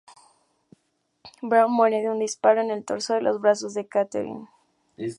Braun 1.43 1.71
muere 1.73 2.01
de 2.01 2.09
un 2.09 2.17
disparo 2.17 2.59
en 2.61 2.71
el 2.71 2.83
torso 2.83 3.15
en 3.15 3.23
los 3.23 3.39
brazos 3.39 3.75
de 3.75 3.85
Catherine. 3.87 4.47